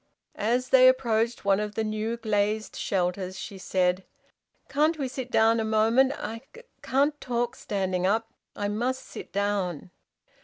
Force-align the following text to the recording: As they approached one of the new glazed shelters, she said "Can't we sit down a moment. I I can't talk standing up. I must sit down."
As 0.33 0.69
they 0.69 0.87
approached 0.87 1.45
one 1.45 1.59
of 1.59 1.75
the 1.75 1.83
new 1.83 2.17
glazed 2.17 2.75
shelters, 2.75 3.37
she 3.37 3.59
said 3.59 4.03
"Can't 4.67 4.97
we 4.97 5.07
sit 5.07 5.29
down 5.29 5.59
a 5.59 5.63
moment. 5.63 6.13
I 6.17 6.41
I 6.55 6.61
can't 6.81 7.21
talk 7.21 7.55
standing 7.55 8.07
up. 8.07 8.33
I 8.55 8.67
must 8.67 9.05
sit 9.05 9.31
down." 9.31 9.91